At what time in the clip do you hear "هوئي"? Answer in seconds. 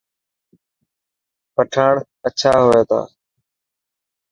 2.65-2.81